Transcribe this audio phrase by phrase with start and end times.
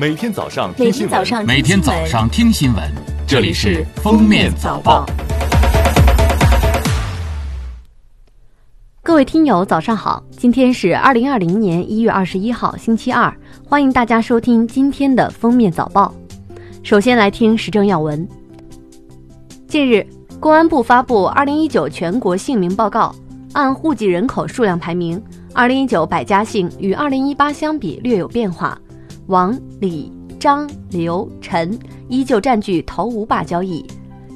[0.00, 2.84] 每天早上每听新闻，天早上每天早上听新闻，
[3.26, 5.04] 这里是《封面早报》。
[9.02, 10.22] 各位听友，早上好！
[10.30, 13.36] 今天是二零二零年一月二十一号，星期二，
[13.68, 16.14] 欢迎大家收听今天的封面早报。
[16.84, 18.24] 首先来听时政要闻。
[19.66, 20.06] 近日，
[20.38, 23.12] 公安部发布二零一九全国姓名报告，
[23.52, 25.20] 按户籍人口数量排名，
[25.52, 28.78] 二零一九百家姓与二零一八相比略有变化，
[29.28, 30.10] 王、李、
[30.40, 33.84] 张、刘、陈依旧占据头五把交椅。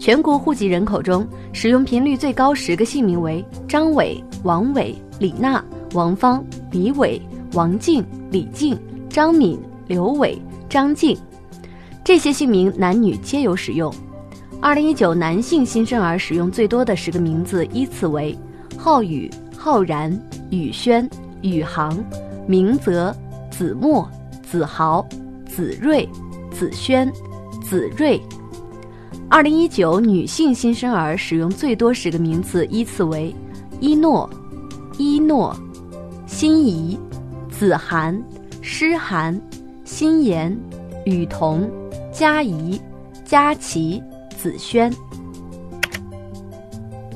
[0.00, 5.64] 全国户籍人口中，使用频率最高十个姓名为张伟、王伟、李娜、
[5.94, 8.76] 王芳、李伟、王静、李静、
[9.08, 10.36] 张敏、刘伟、
[10.68, 11.16] 张静。
[12.02, 13.94] 这些姓名男女皆有使用。
[14.60, 18.36] 二零一九男性新生儿使用最多的十个名字依次为：
[18.76, 21.08] 浩宇、浩然、宇轩、
[21.42, 21.96] 宇航、
[22.44, 23.14] 明泽、
[23.52, 24.10] 子墨、
[24.50, 25.06] 子豪、
[25.46, 26.08] 子睿、
[26.50, 27.08] 子轩、
[27.62, 28.20] 子睿。
[29.28, 33.32] 二零一九女性新生儿使用最多十个名字依次为：
[33.78, 34.28] 一诺、
[34.98, 35.56] 一诺、
[36.26, 36.98] 心怡、
[37.48, 38.20] 子涵、
[38.60, 39.40] 诗涵、
[39.84, 40.58] 心妍、
[41.04, 41.70] 雨桐、
[42.12, 42.80] 佳怡、
[43.24, 44.02] 佳琪、
[44.36, 44.92] 子轩。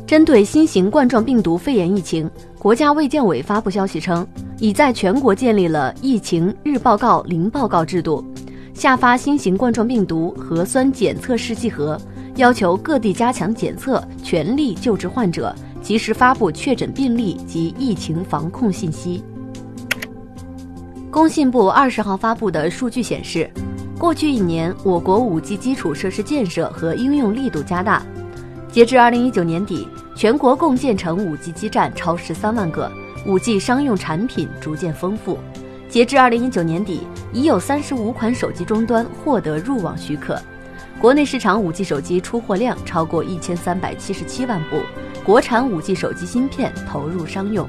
[0.07, 4.25] 针对新型冠状病毒肺炎疫情，国家卫健委发布消息称，
[4.65, 8.25] 已在全国建立了疫情日报告、零报告制度，
[8.73, 12.01] 下发新型冠状病毒核酸检测试剂盒，
[12.37, 19.23] 要求各地加强检测，全力救治患者，及时发布确诊病例及疫情防控信息。
[21.11, 23.51] 工信部二十号发布的数据显示，
[23.99, 28.03] 过去一年，我国 5G 基础设施建设和应用力度加大。
[28.73, 32.91] 截至二零一九年底，全国共建成 5G 基站超十三万个
[33.27, 35.39] ，5G 商用产品逐渐丰富。
[35.89, 40.41] 截至二零一九年底，已有三十五款手机终端获得入网许可。
[41.01, 44.81] 国内市场 5G 手机出货量超过一千三百七十七万部，
[45.25, 47.69] 国产 5G 手机芯片投入商用。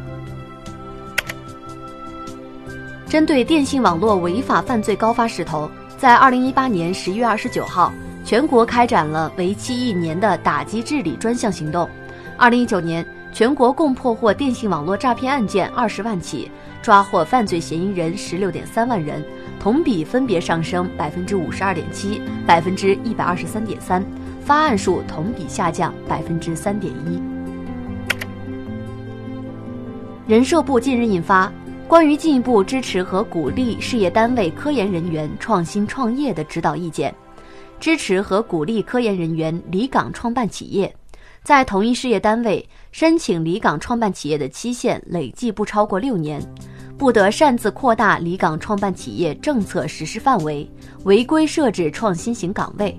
[3.07, 7.93] 针对电信网络违法犯罪高发势头，在二零一八年十一月二十九号，
[8.25, 11.87] 全国开展了为期一年的打击治理专项行动。
[12.37, 16.49] 二零一九年，全国共破获电信网络诈骗案件二十万起，
[16.81, 19.21] 抓获犯罪嫌疑人十六点三万人，
[19.59, 24.01] 同比分别上升百分之五十二点七、百分之一百二十三点三，
[24.39, 27.21] 发案数同比下降百分之三点一。
[30.25, 31.51] 人社部近日印发。
[31.89, 37.13] 关于进一步支持和鼓励事业单位科研人员创新创业的指导意见，
[37.81, 40.91] 支持和鼓励科研人员离岗创办企业，
[41.43, 46.41] 在同一事业单位申请离岗创办企业的期限累计不超过六年，
[46.97, 50.65] 不得擅自扩大离岗创办企业政策实施范围，
[51.03, 52.97] 违规设置创新型岗位，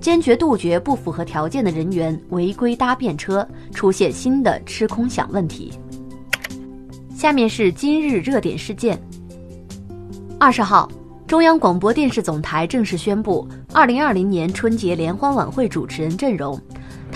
[0.00, 5.72] 坚决杜绝不符合条件的人员违规搭便车，出现新的吃空饷问题。
[7.14, 9.00] 下面是今日热点事件。
[10.40, 10.90] 二十号，
[11.24, 16.60] 中央广播电视总台正式宣布二零二零年春节联欢晚会主持人阵容，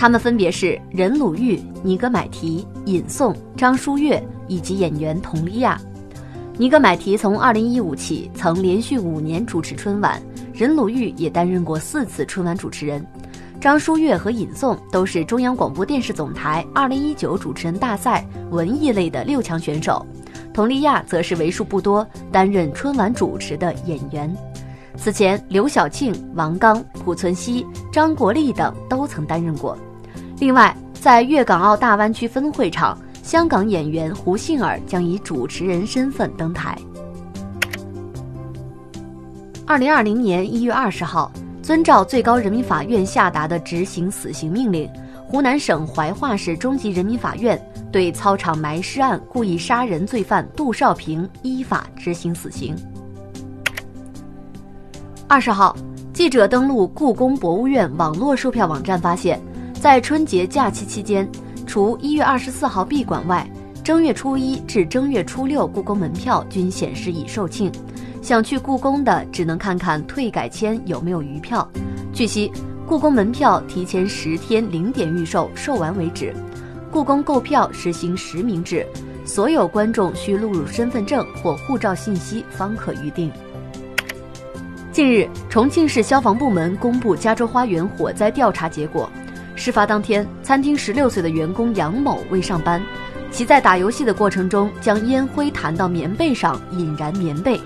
[0.01, 5.79] 他们分别是任鲁豫、尼格买提、尹颂、张舒越以及演员佟丽娅。
[6.57, 10.19] 尼格买提从二零一五起曾连续五年主持春晚，
[10.55, 13.05] 任鲁豫也担任过四次春晚主持人。
[13.59, 20.03] 张舒越和尹颂都是中央广播电视总台2019主持人大赛文艺类的六强选手，
[20.51, 24.35] 佟丽娅则是为数不多担任春晚主持的演员。
[24.97, 27.63] 此前，刘晓庆、王刚、濮存昕、
[27.93, 29.77] 张国立等都曾担任过。
[30.41, 36.75] 另外，在粤港澳大湾区分会场，香港演员胡杏儿将以主持人身份登台。
[39.67, 41.31] 2020年1月20号。
[41.61, 44.89] 遵照最高人民法院下达的执行死刑命令，
[45.27, 52.75] 湖南省怀化市中级人民法院对操场埋尸案故意杀人罪犯杜少平依法执行死刑。
[55.27, 55.77] 二十号，
[56.11, 59.39] 记者登录故宫博物院网络售票网站，发现，
[59.81, 61.27] 在春节假期期间，
[61.65, 63.49] 除一月二十四号闭馆外，
[63.83, 67.71] 正月初一至正月初六故宫门票均显示已售罄。
[68.21, 71.67] 想去故宫的，只能看看退改签有没有余票。
[72.13, 72.51] 据悉，
[72.85, 76.31] 故宫门票提前十天零点预售，售完为止。
[76.91, 78.85] 故宫购票实行实名制，
[79.25, 83.31] 所有观众需录入身份证或护照信息方可预定。
[84.91, 89.09] 近日，重庆市消防部门公布加州花园火灾调查结果。
[89.61, 92.81] 事发当天，餐厅十六岁的员工杨某未上班，
[93.29, 97.61] 其在打游戏的过程中将烟灰弹到棉被上，引燃棉被。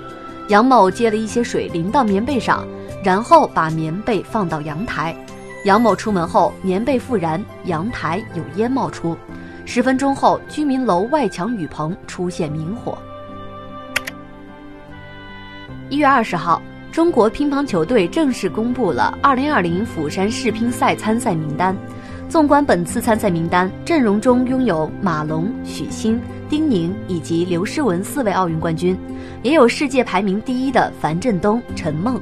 [0.49, 2.67] 杨某接了一些水淋到棉被上，
[3.01, 5.15] 然后把棉被放到阳台。
[5.63, 9.17] 杨某出门后，棉被复燃，阳台有烟冒出。
[9.63, 12.97] 十分钟后，居民楼外墙雨棚出现明火。
[15.89, 16.61] 一月二十号，
[16.95, 21.75] 中国乒乓球队正式公布了二零二零釜山世乒赛参赛名单。
[22.29, 28.97] 纵观本次参赛名单，阵容中拥有马龙、许昕、丁宁以及刘诗雯四位奥运冠军，
[29.43, 32.17] 也有世界排名第一的樊振东、陈梦，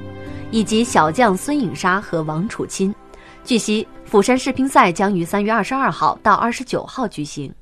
[0.50, 2.92] 以及小将孙颖莎和王楚钦。
[3.44, 7.54] 据悉，釜山世乒赛将于三月二十二号到二十九号举行。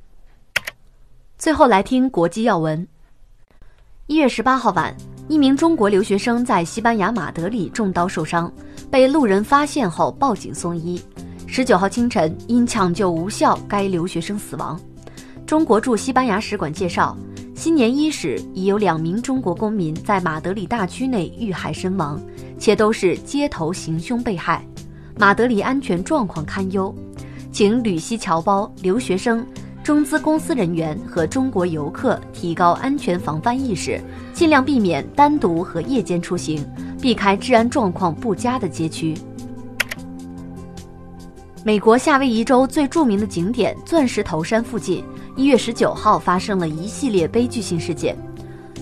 [1.38, 2.88] 最后来听国际要闻。
[4.08, 4.96] 一月十八号晚，
[5.32, 8.52] 一名中国留学生在西班牙马德里中刀受伤，
[8.92, 11.02] 被路人发现后报警送医。
[11.48, 14.78] 十九号清晨，因抢救无效，该留学生死亡。
[15.46, 17.18] 中国驻西班牙使馆介绍，
[17.56, 22.22] 新年伊始已有两名中国公民在马德里大区内遇害身亡，
[22.60, 24.62] 且都是街头行凶被害。
[25.18, 26.94] 马德里安全状况堪忧，
[27.54, 29.46] 请旅西侨胞、留学生、
[29.84, 34.00] 中资公司人员和中国游客提高安全防范意识，
[34.32, 36.64] 尽量避免单独和夜间出行，
[37.02, 39.16] 避开治安状况不佳的街区。
[41.64, 45.04] 美国夏威夷州最著名的景点钻石头山附近，
[45.36, 48.16] 一月十九号发生了一系列悲剧性事件。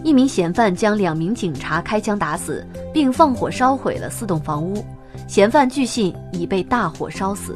[0.04, 4.86] 一名嫌犯将两名警察开枪打死，并放火烧毁了四栋房屋。
[5.28, 7.56] 嫌犯据信已被大火烧死。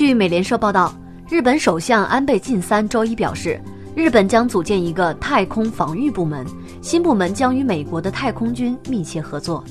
[0.00, 0.94] 据美联社报道，
[1.28, 3.60] 日本首相安倍晋三周一表示，
[3.94, 6.42] 日本将组建一个太空防御部门，
[6.80, 9.62] 新部门将与美国的太空军密切合作。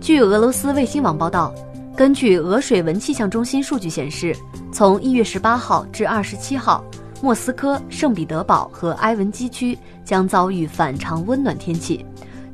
[0.00, 1.54] 据俄罗斯卫星网报道，
[1.94, 4.34] 根据俄水文气象中心数据显示，
[4.72, 6.82] 从一月十八号至二十七号，
[7.20, 12.02] 莫斯科、圣彼得堡和埃文基区将遭遇反常温暖天气。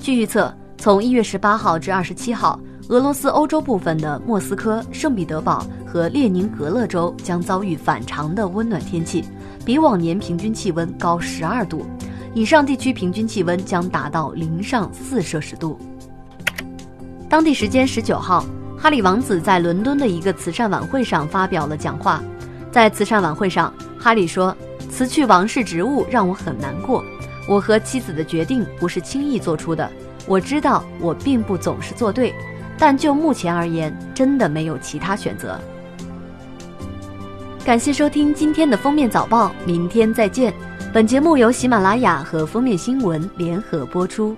[0.01, 2.59] 据预测，从一月十八号至二十七号，
[2.89, 9.25] 俄罗斯欧洲部分的莫斯科、圣彼得堡和列宁格勒州将遭遇反常的温暖天气，
[9.65, 11.87] 比往年平均气温高十二度，
[12.35, 15.79] 以上地区平均气温将达到零上四摄氏度。
[17.27, 18.45] 当地时间十九号，
[18.79, 22.23] 哈里王子在伦敦的一个慈善晚会上发表了讲话。
[22.71, 24.55] 在慈善晚会上，哈里说
[24.91, 27.03] ：“辞去王室职务让我很难过。
[27.49, 29.91] 我和妻子的决定不是轻易做出的。
[30.27, 32.35] 我知道我并不总是做对，
[32.79, 35.59] 但就目前而言，真的没有其他选择。”
[37.65, 40.53] 感谢收听今天的封面早报，明天再见。
[40.93, 44.37] 本节目由喜马拉雅和封面新闻联合播出。